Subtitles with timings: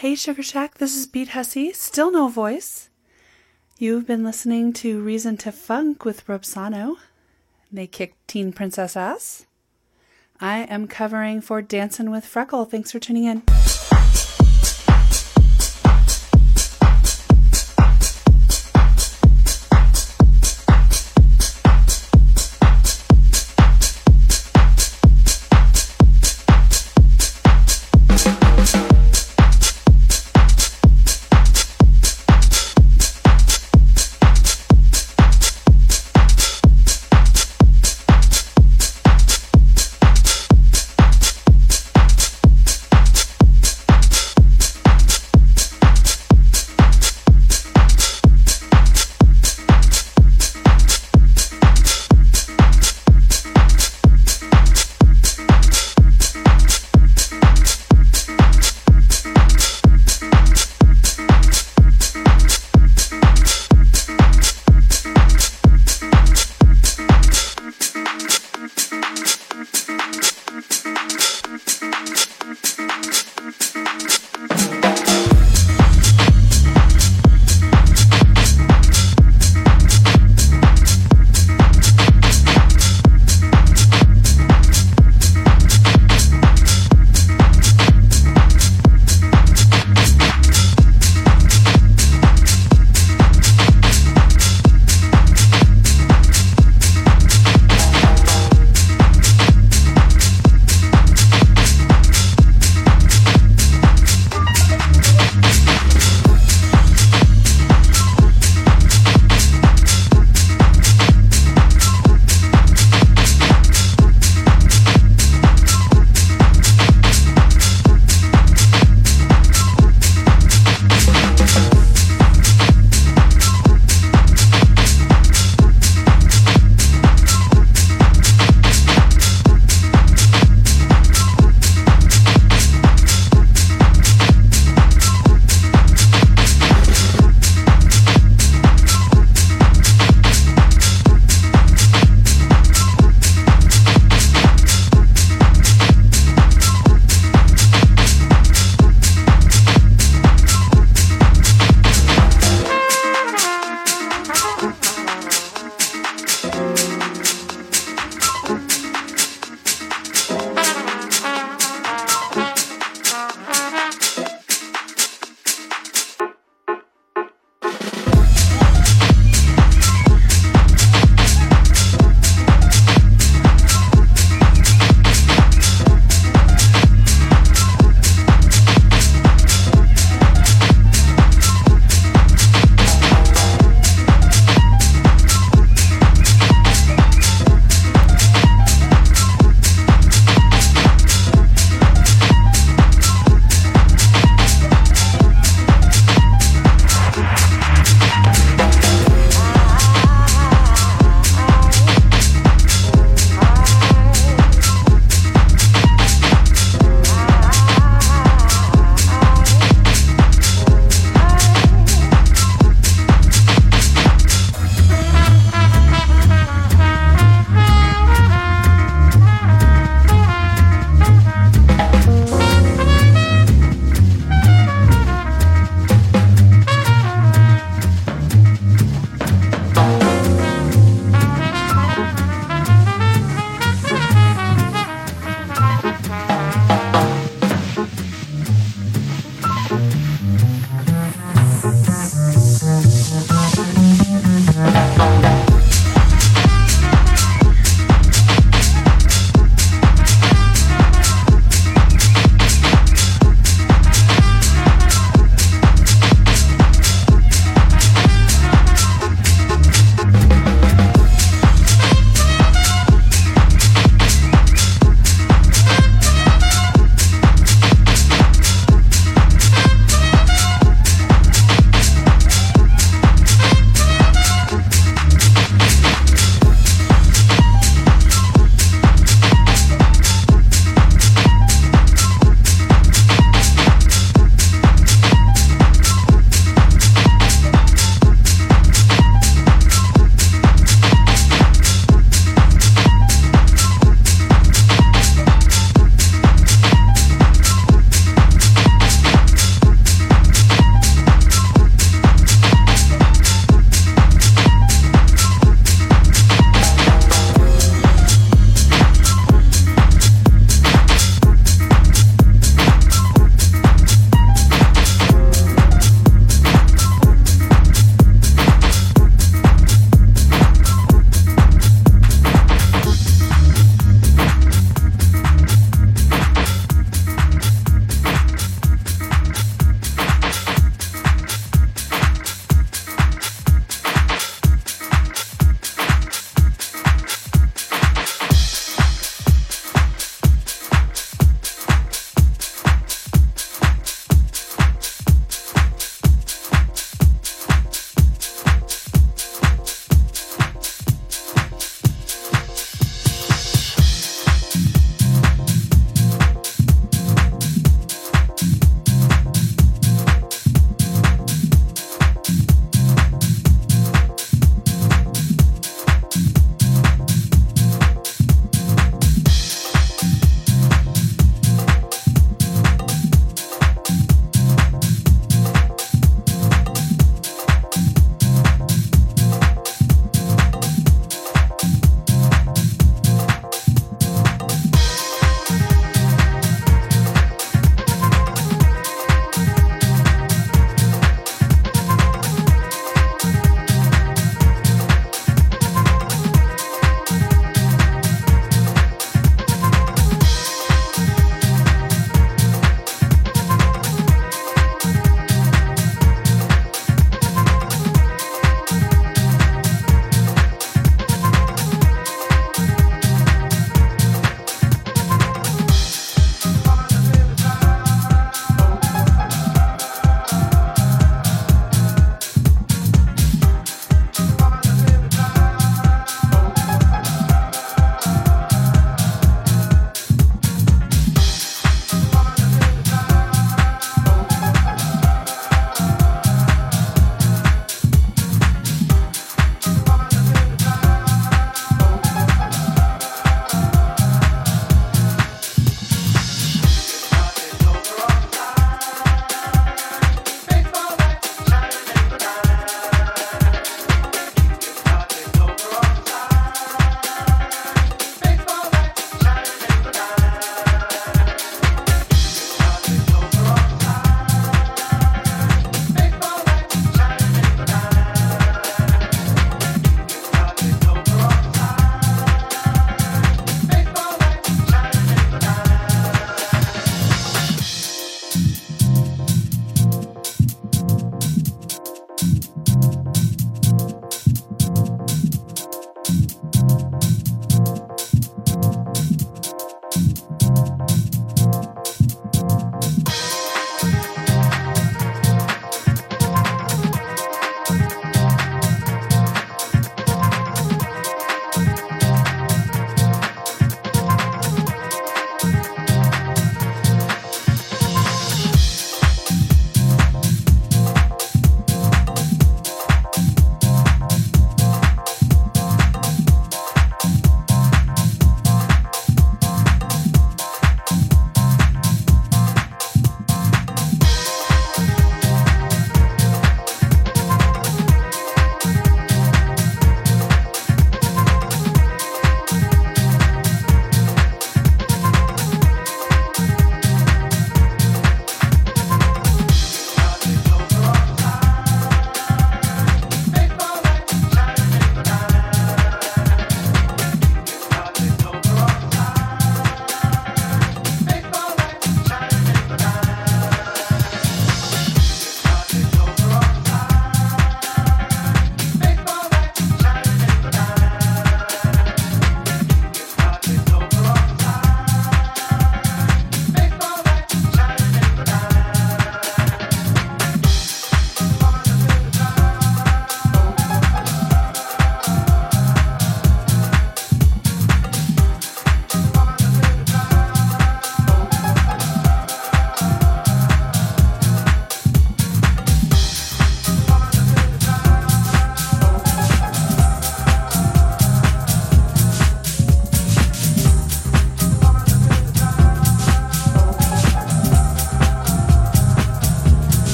[0.00, 2.90] Hey, Sugar Shack, this is Beat Hussy, still no voice.
[3.78, 6.96] You've been listening to Reason to Funk with Robsano.
[7.72, 9.46] They kicked Teen Princess ass.
[10.38, 12.66] I am covering for Dancing with Freckle.
[12.66, 13.42] Thanks for tuning in.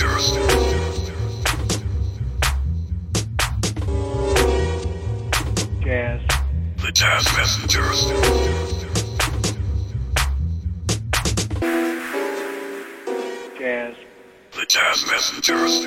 [0.00, 0.32] Jazz.
[6.78, 8.06] The Jazz Messengers.
[13.58, 13.94] Jazz.
[14.52, 15.86] The Jazz Messengers.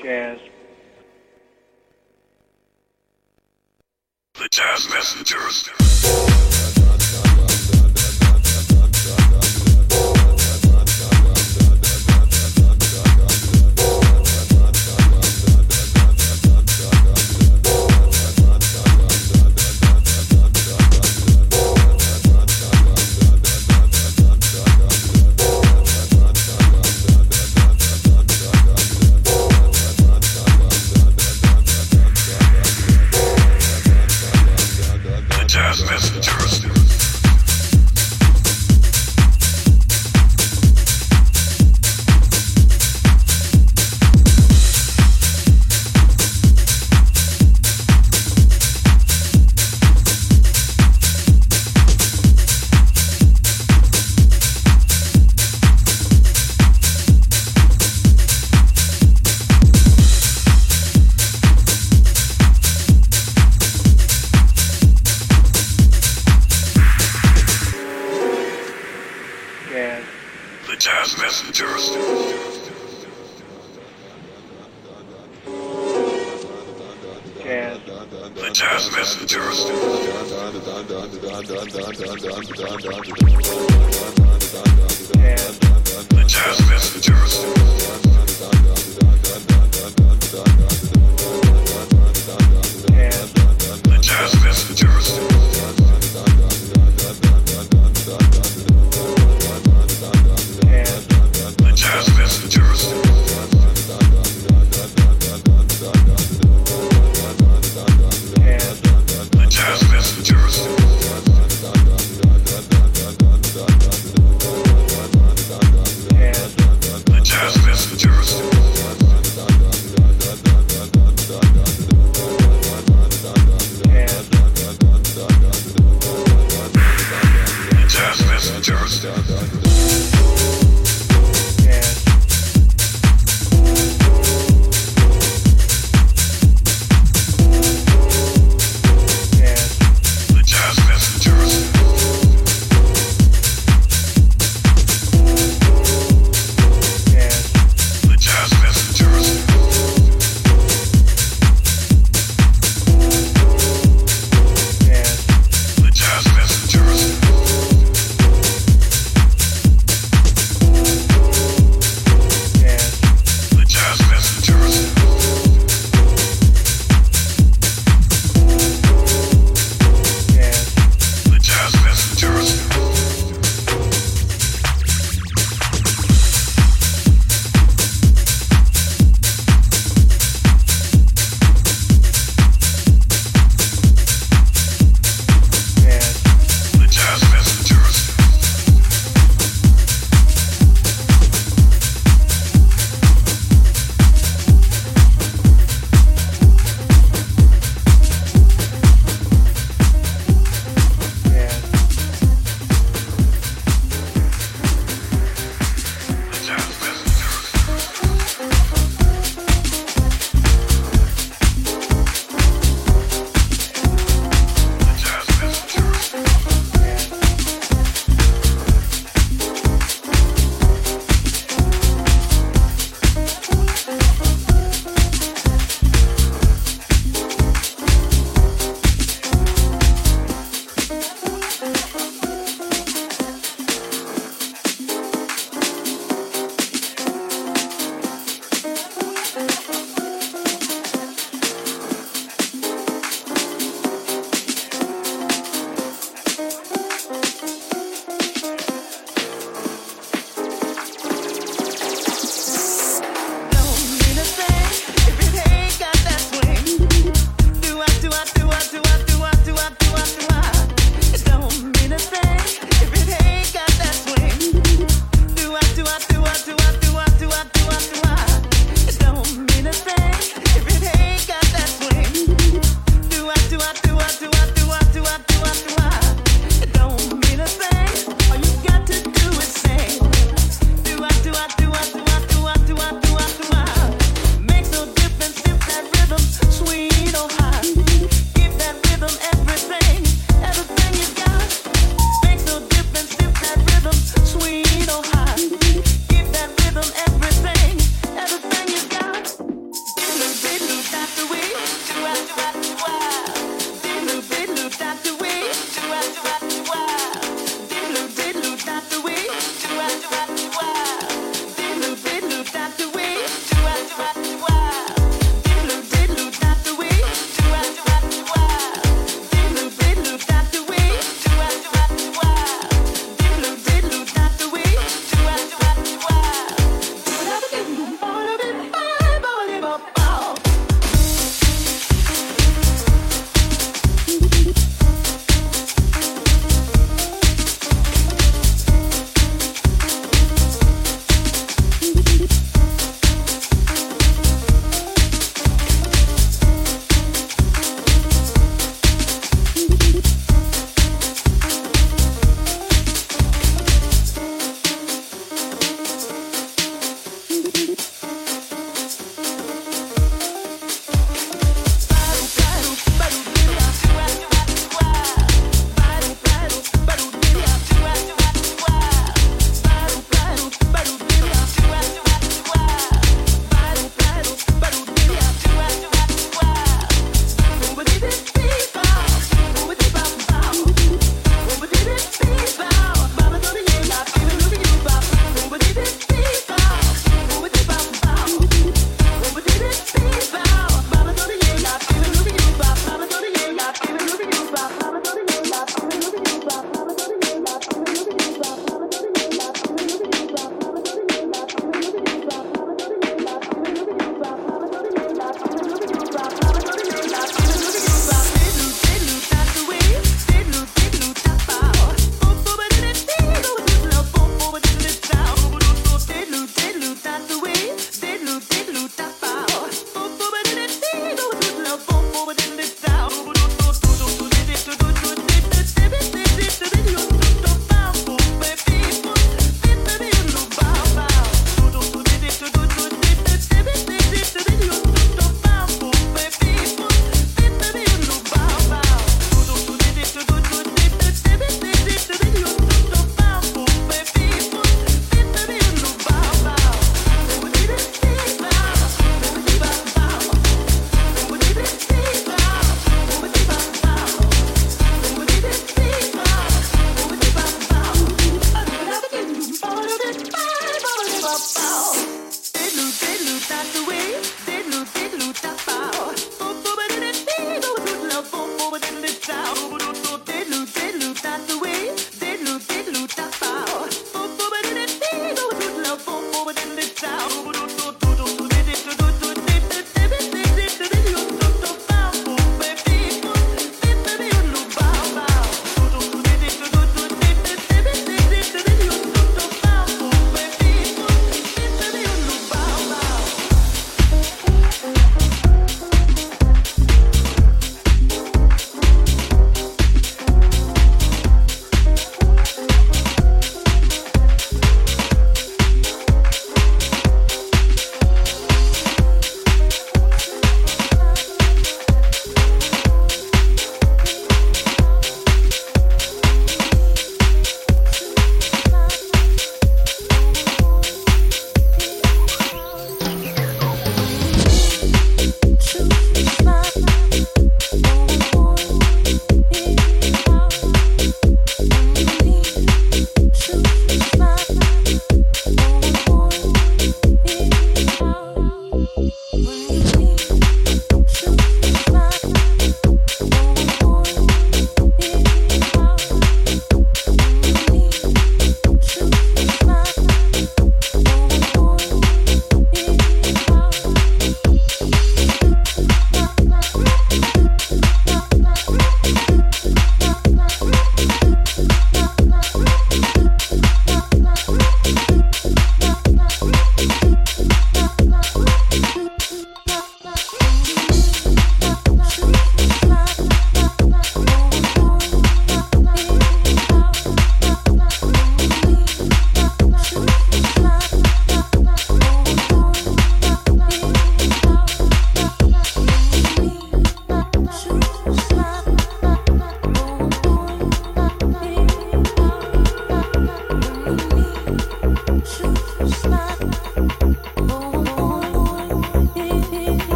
[0.00, 0.38] Jazz.
[4.34, 5.79] The Jazz Messengers.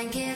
[0.00, 0.29] Blanket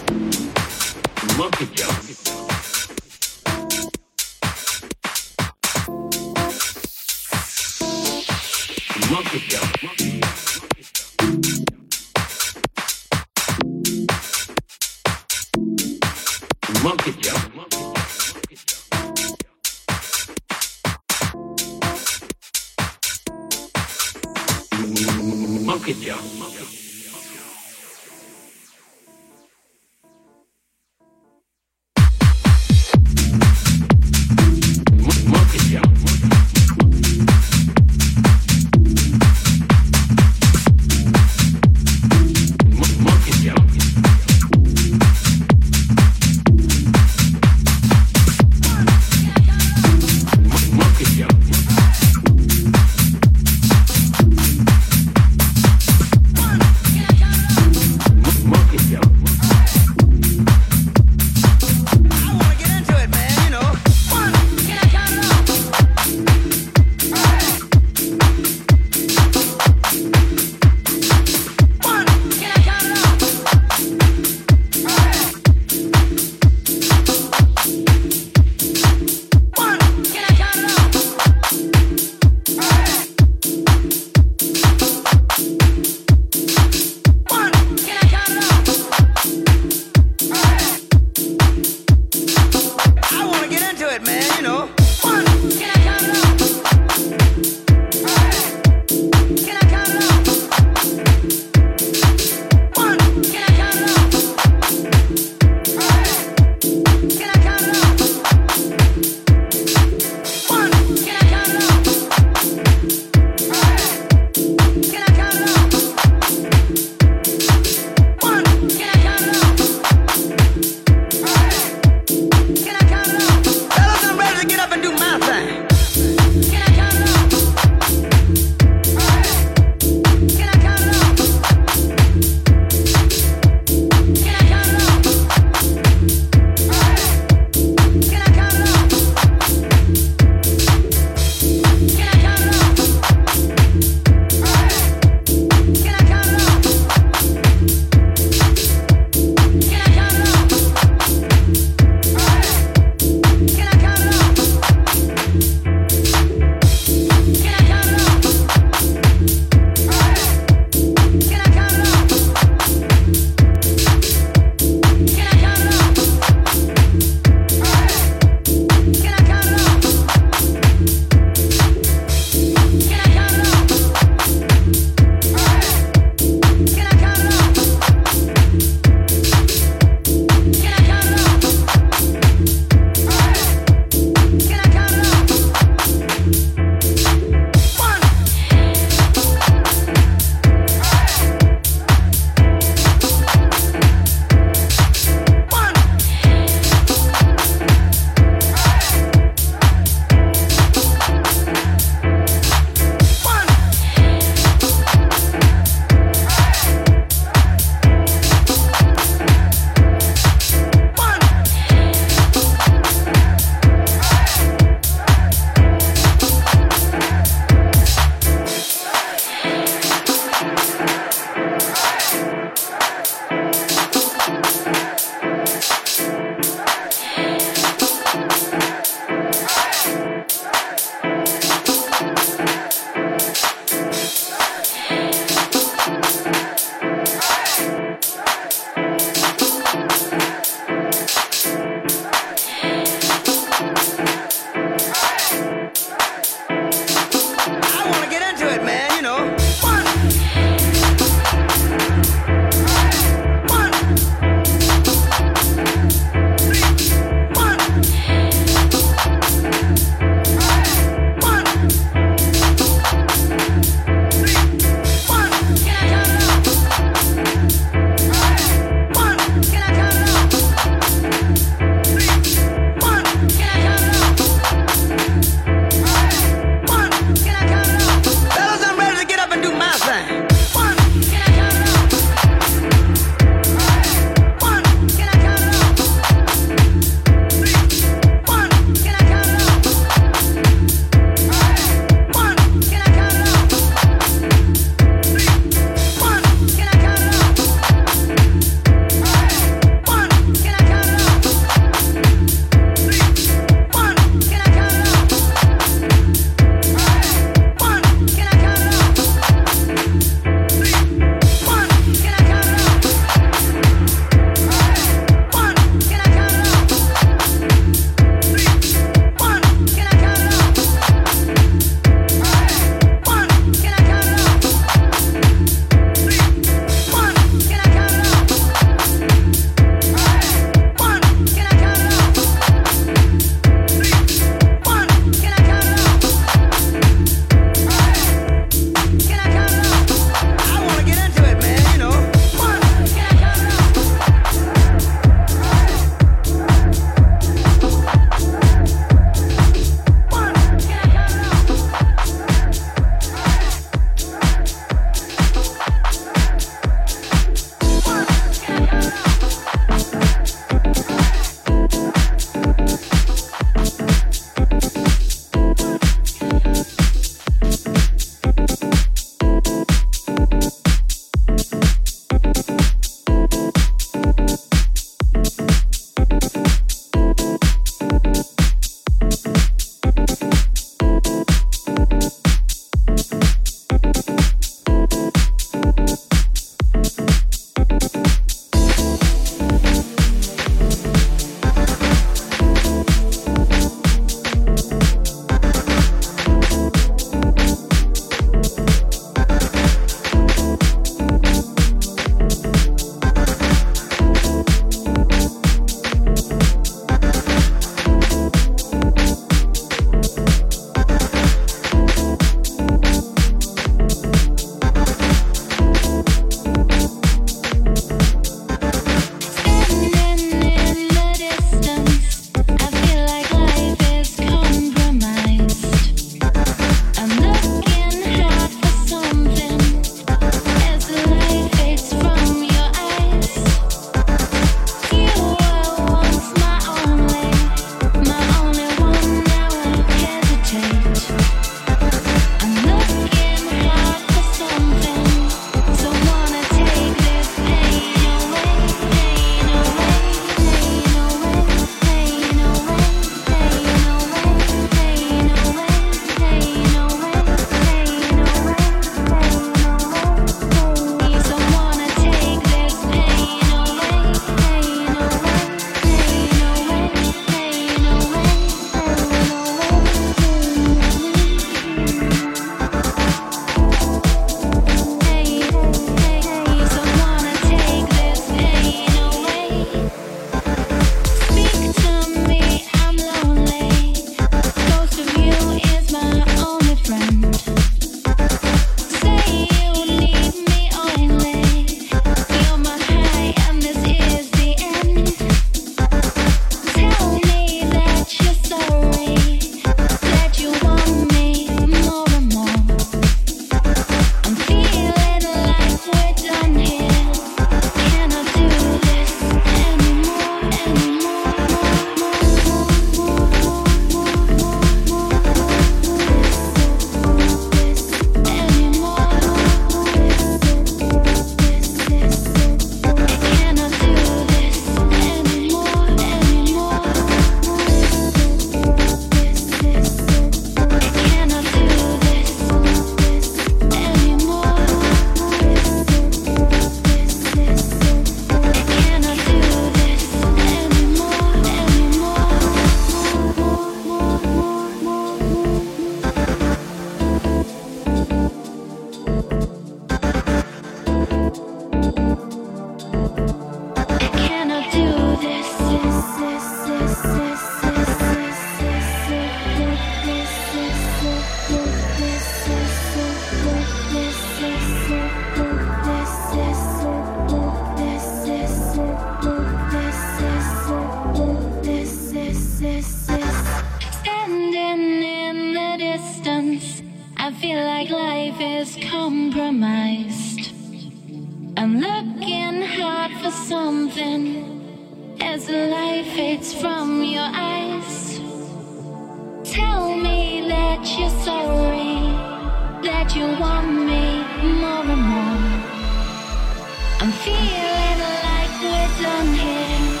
[597.00, 600.00] I'm feeling like we're done here.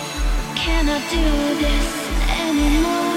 [0.56, 1.88] Can I do this
[2.40, 3.07] anymore?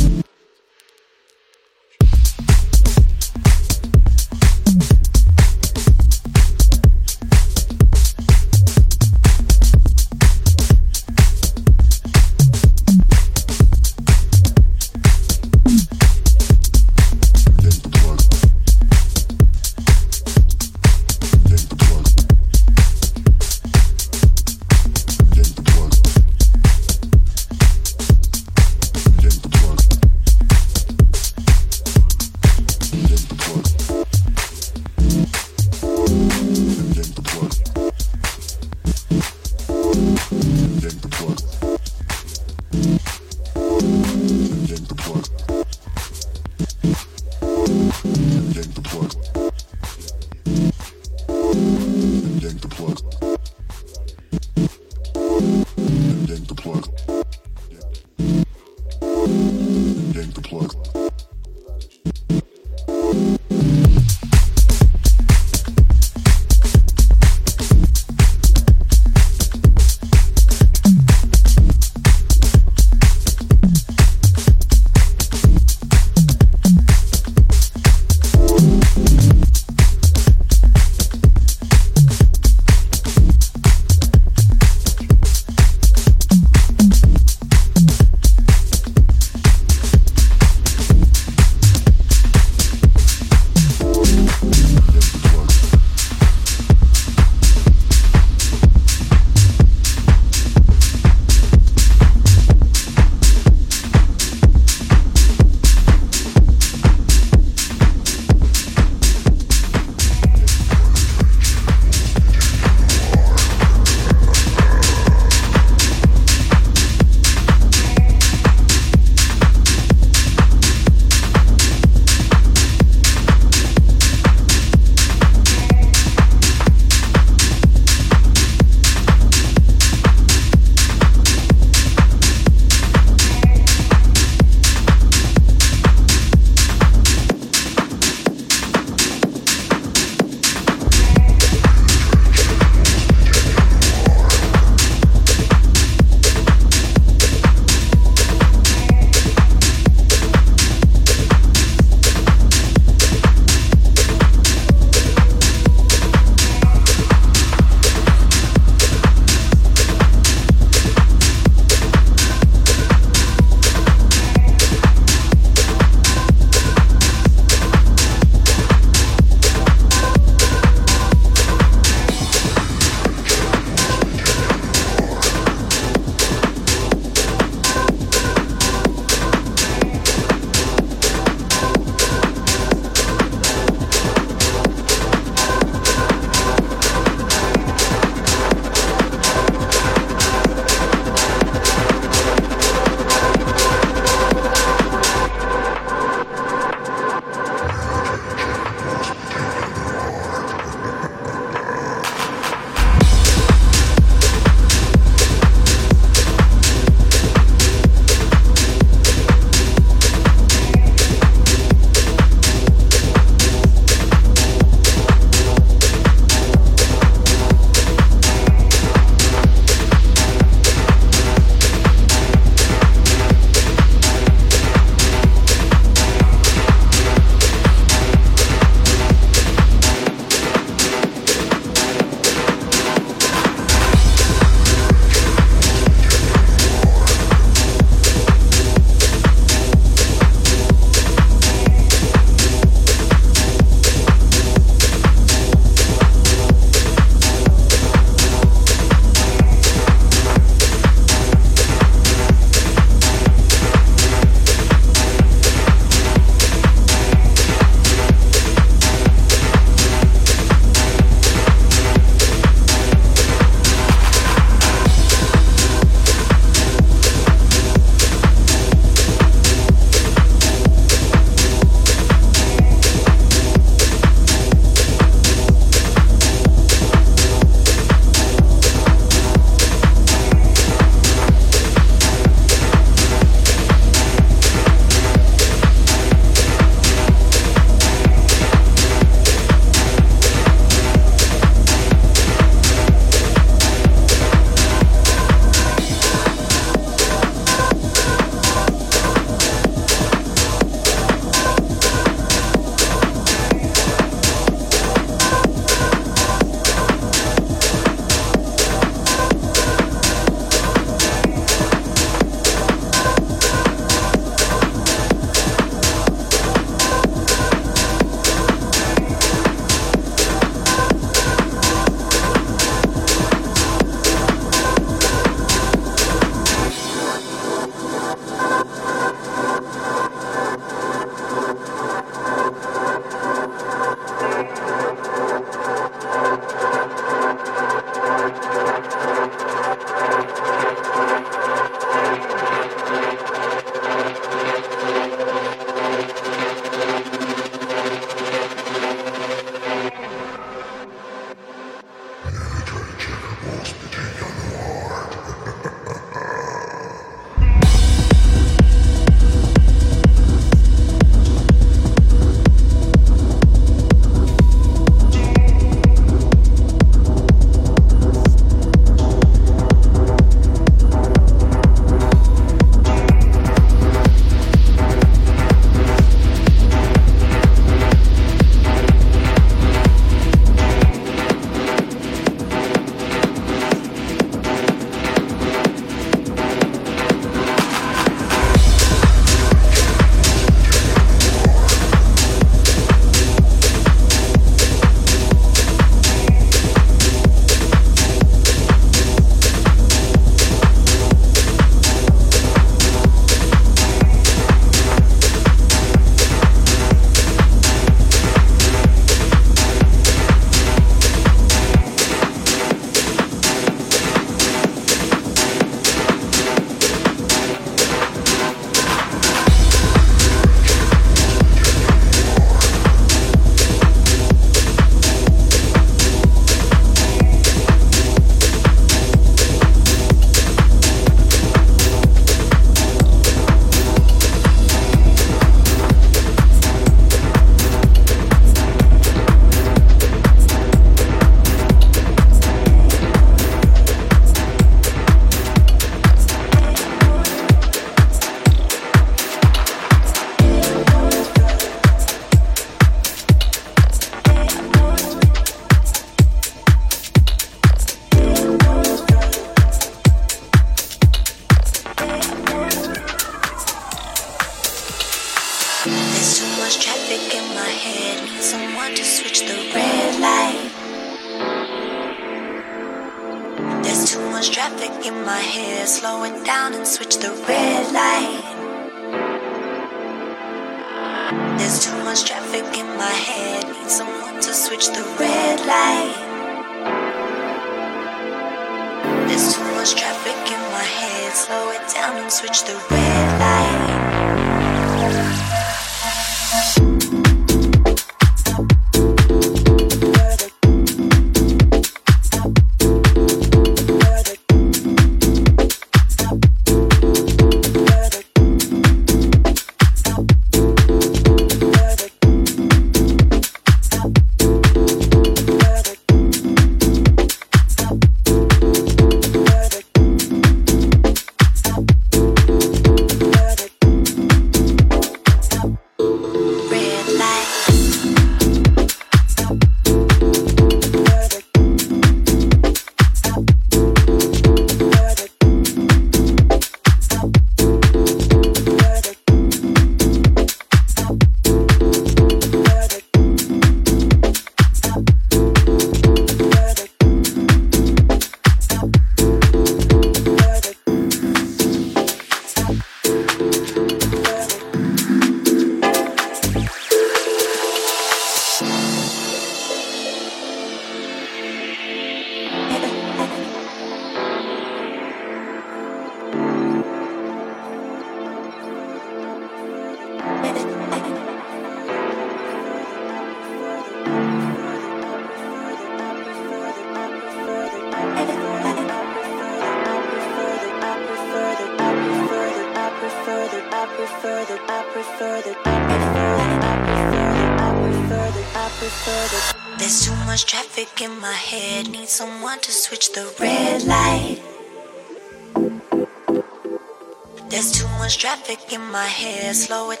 [598.91, 600.00] My hair, Slow it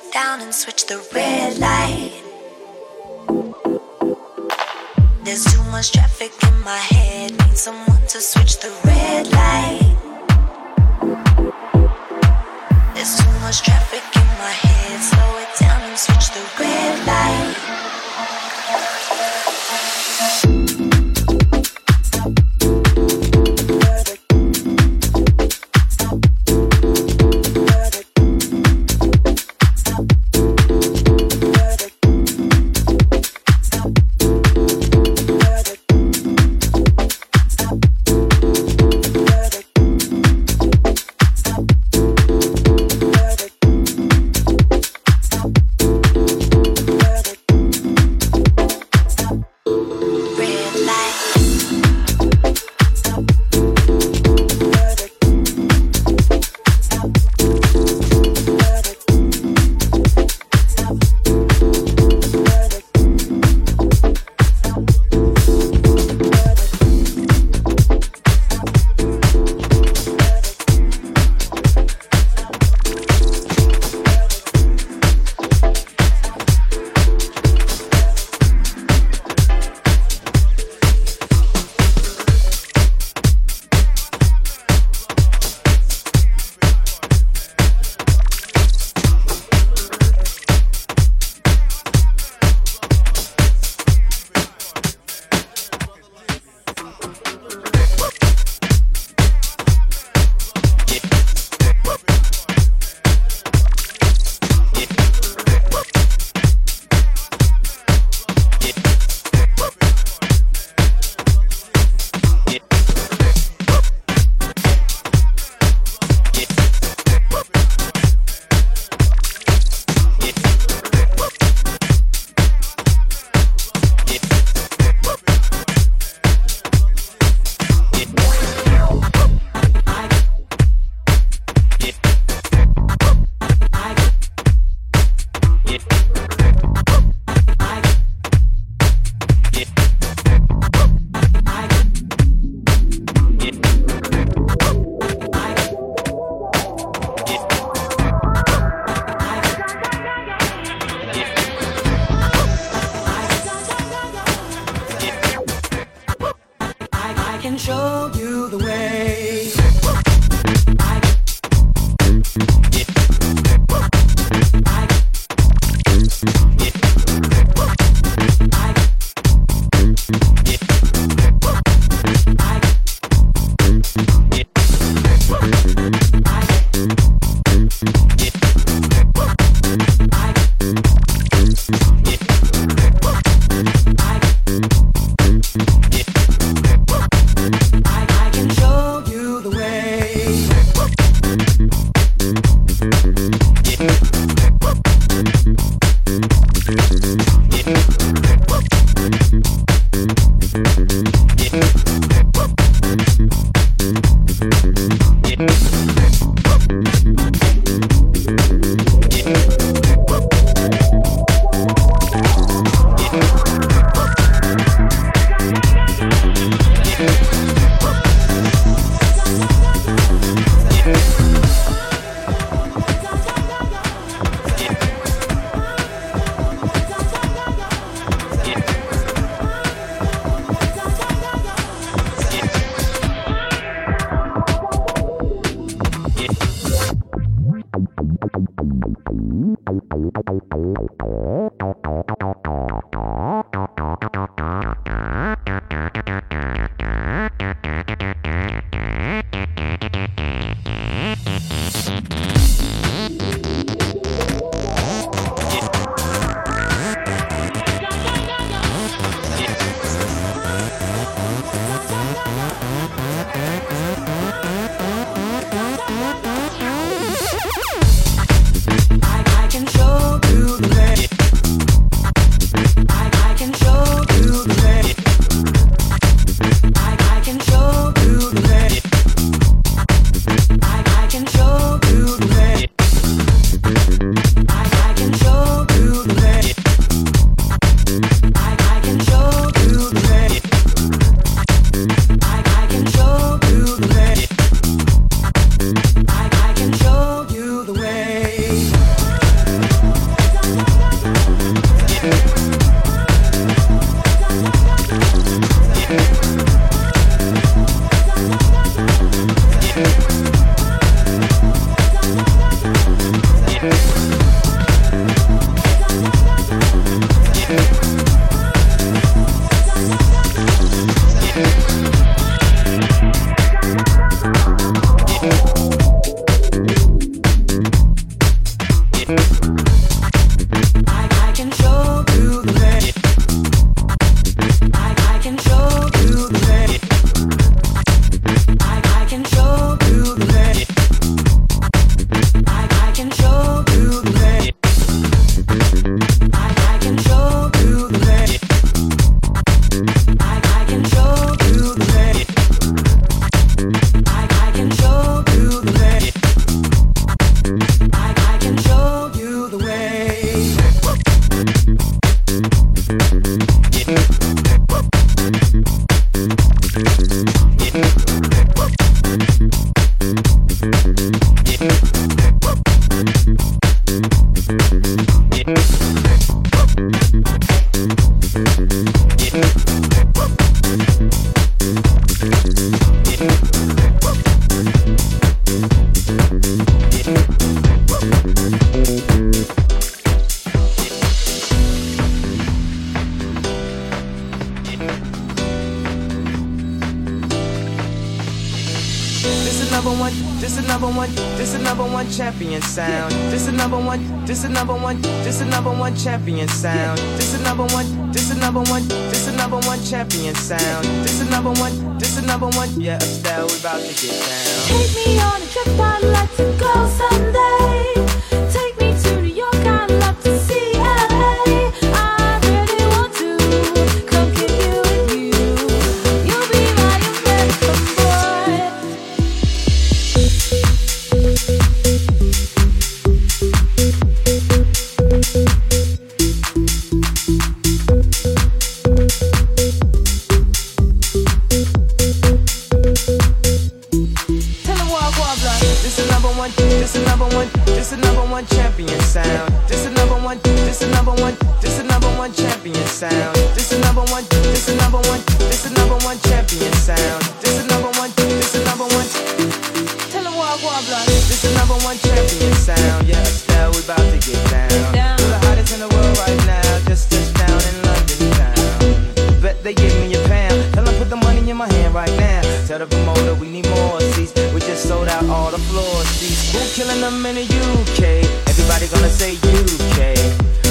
[469.63, 470.73] they give me a pound.
[470.73, 472.41] Tell them put the money in my hand right now.
[472.67, 474.33] Tell the promoter we need more seats.
[474.53, 476.51] We just sold out all the floor seats.
[476.53, 478.25] Who killing them in the UK?
[478.49, 480.17] Everybody gonna say UK.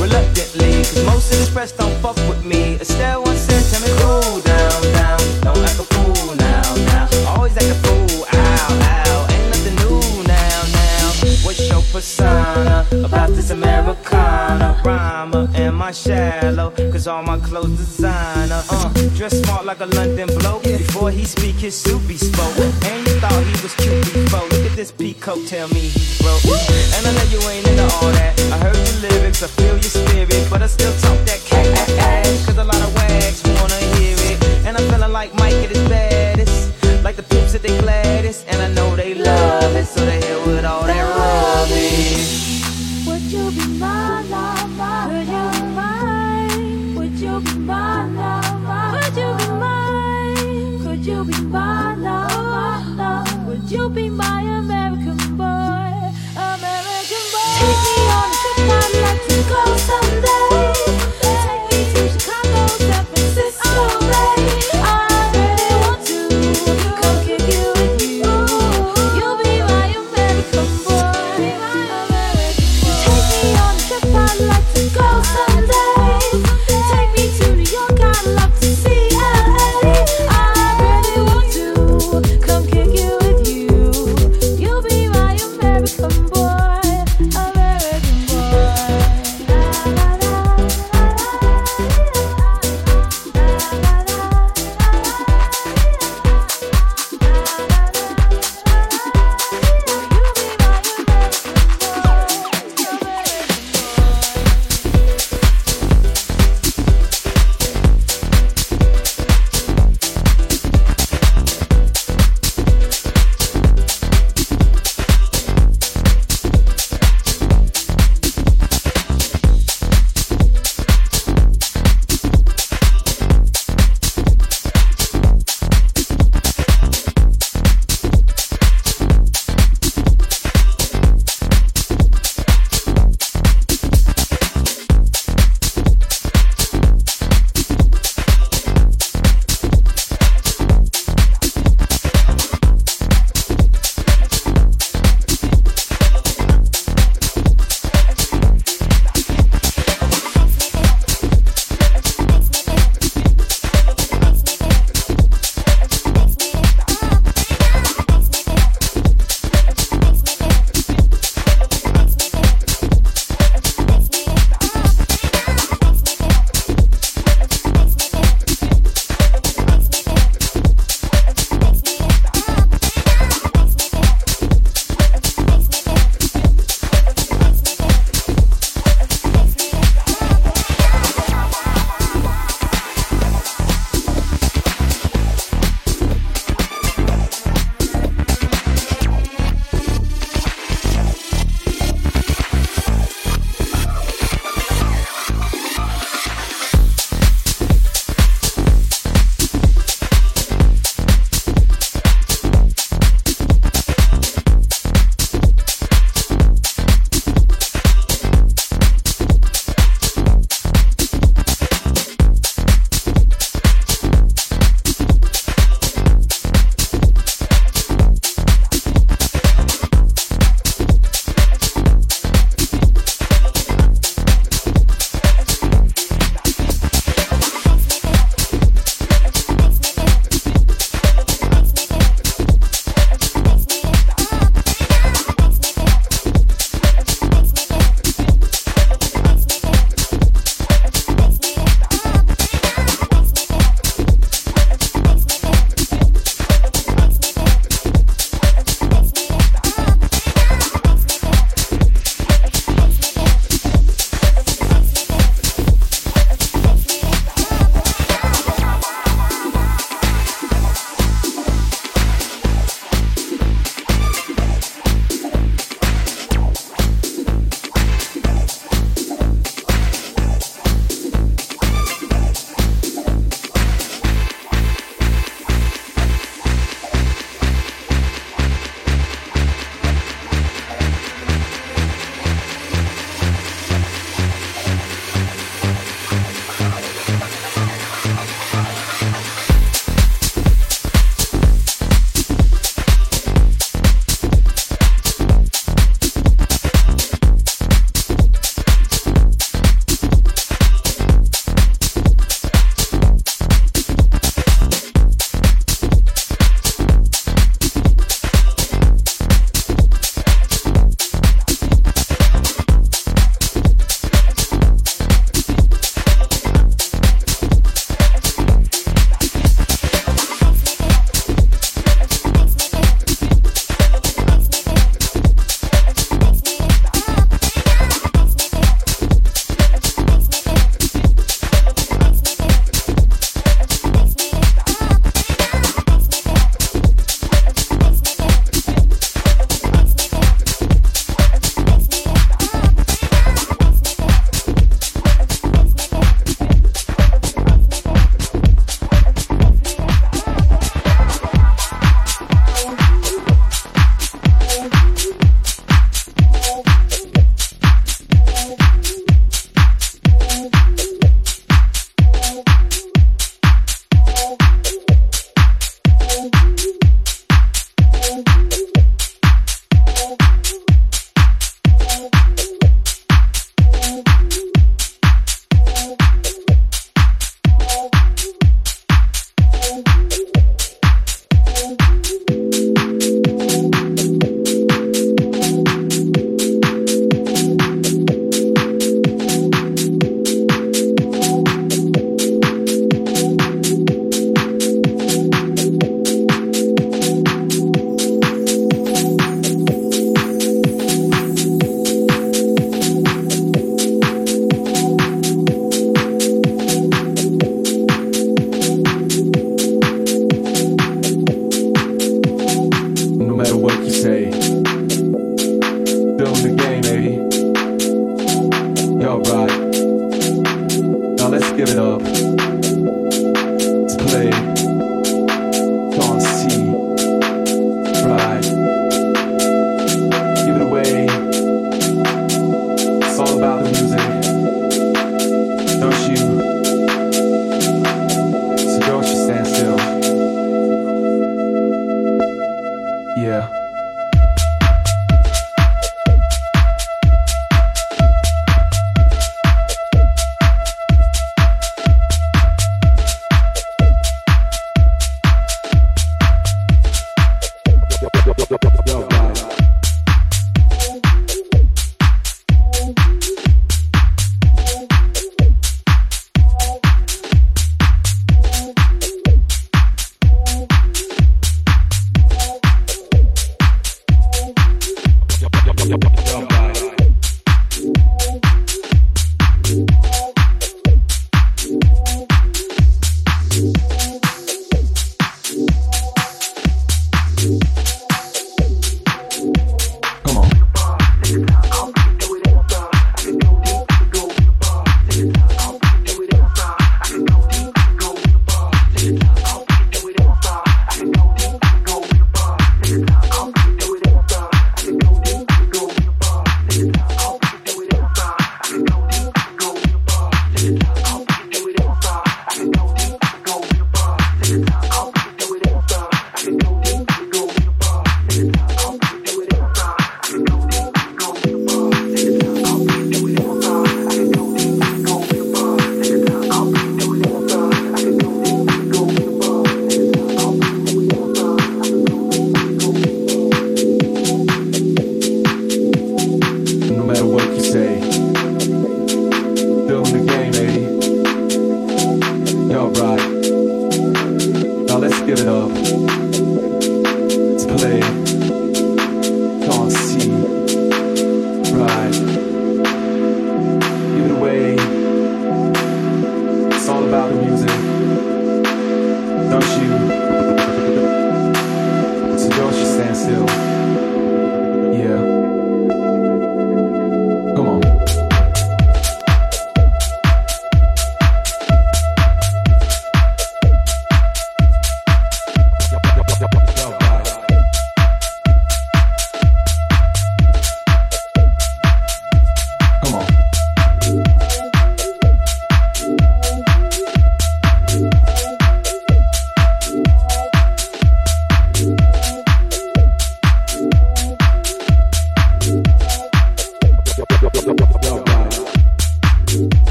[0.00, 2.76] Reluctantly, cause most of this press don't fuck with me.
[2.80, 5.20] Estelle once said, tell me cool down, down.
[5.40, 6.62] Don't act a fool now,
[6.92, 7.08] now.
[7.32, 9.26] Always act a fool, ow, ow.
[9.32, 11.08] Ain't nothing new now, now.
[11.44, 14.03] What's your persona about this America?
[14.58, 15.48] not my rhymer.
[15.54, 16.70] Am I shallow?
[16.92, 18.62] Cause all my clothes designer.
[18.70, 20.62] Uh, dress smart like a London bloke.
[20.62, 22.56] Before he speak, his soup be spoke.
[22.58, 24.46] And you thought he was cute before.
[24.48, 26.44] Look at this peacoat, tell me he broke.
[26.96, 28.32] And I know you ain't into all that.
[28.52, 30.46] I heard your lyrics, I feel your spirit.
[30.50, 31.66] But I still talk that cat
[31.98, 32.46] ass.
[32.46, 34.66] Cause a lot of wags wanna hear it.
[34.66, 36.72] And I'm feeling like Mike at his baddest.
[37.04, 38.03] Like the Pips at they Gladys.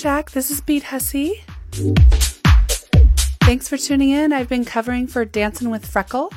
[0.00, 0.30] Shack.
[0.30, 1.44] This is Beat Hussy.
[3.42, 4.32] Thanks for tuning in.
[4.32, 6.32] I've been covering for Dancing with Freckle.